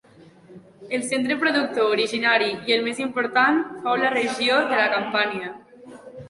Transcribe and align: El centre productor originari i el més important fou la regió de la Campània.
El 0.89 1.03
centre 1.09 1.35
productor 1.43 1.91
originari 1.97 2.47
i 2.71 2.77
el 2.77 2.81
més 2.87 3.03
important 3.05 3.61
fou 3.85 4.01
la 4.05 4.11
regió 4.15 4.57
de 4.73 4.81
la 4.81 4.89
Campània. 4.97 5.55